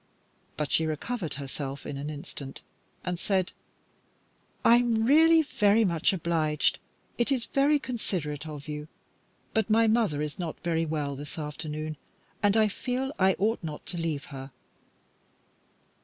But 0.57 0.71
she 0.71 0.87
recovered 0.87 1.35
herself 1.35 1.85
in 1.85 1.95
an 1.95 2.09
instant, 2.09 2.61
and 3.03 3.19
said 3.19 3.51
"I'm 4.65 5.05
really 5.05 5.43
very 5.43 5.85
much 5.85 6.11
obliged. 6.11 6.79
It 7.19 7.31
is 7.31 7.45
very 7.45 7.77
considerate 7.77 8.47
of 8.47 8.67
you, 8.67 8.87
but 9.53 9.69
my 9.69 9.85
mother 9.85 10.19
is 10.23 10.39
not 10.39 10.59
very 10.61 10.87
well 10.87 11.15
this 11.15 11.37
afternoon, 11.37 11.97
and 12.41 12.57
I 12.57 12.67
feel 12.67 13.09
that 13.09 13.15
I 13.19 13.35
ought 13.37 13.63
not 13.63 13.85
to 13.85 13.97
leave 13.99 14.25
her." 14.33 14.49